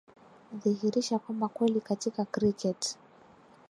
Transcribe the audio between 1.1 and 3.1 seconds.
kwamba kweli katika cricket